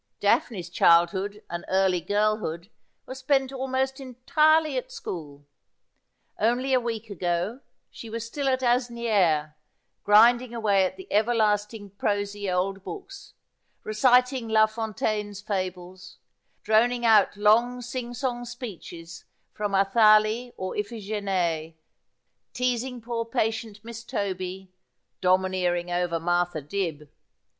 [0.19, 2.71] Daphne's childhood and early girl hood
[3.05, 5.45] were spent almost entirely at school.
[6.39, 7.59] Only a week ago
[7.91, 9.51] she was still at Asnieres,
[10.03, 13.35] grinding away at the everlasting prosy old books,
[13.83, 16.17] reciting Lafontaine's fables,
[16.63, 21.77] droning out long sing song speeches from Athalie or Iphigenie,
[22.53, 24.71] teasing poor patient Miss Toby,
[25.21, 27.07] domineering over Martha Dibb.